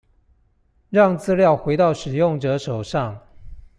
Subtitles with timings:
[0.89, 3.21] 讓資料回到使用者手上